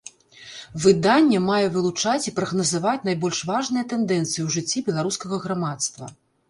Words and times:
Выданне 0.85 1.41
мае 1.49 1.65
вылучаць 1.75 2.25
і 2.27 2.35
прагназаваць 2.39 2.97
найбольш 3.11 3.43
важныя 3.51 3.83
тэндэнцыі 3.93 4.41
ў 4.47 4.53
жыцці 4.59 4.87
беларускага 4.91 5.35
грамадства. 5.47 6.15